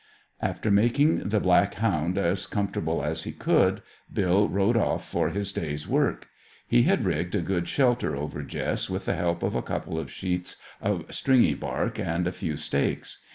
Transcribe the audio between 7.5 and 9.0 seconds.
shelter over Jess